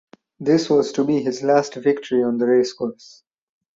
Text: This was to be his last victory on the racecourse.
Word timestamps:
This 0.39 0.67
was 0.67 0.91
to 0.93 1.03
be 1.03 1.21
his 1.21 1.43
last 1.43 1.75
victory 1.75 2.23
on 2.23 2.39
the 2.39 2.47
racecourse. 2.47 3.21